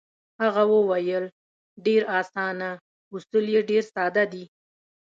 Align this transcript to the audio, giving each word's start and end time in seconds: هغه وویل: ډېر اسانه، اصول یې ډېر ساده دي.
هغه 0.43 0.63
وویل: 0.73 1.25
ډېر 1.85 2.01
اسانه، 2.19 2.69
اصول 3.15 3.45
یې 3.53 3.61
ډېر 3.69 3.83
ساده 3.93 4.23
دي. 4.33 4.45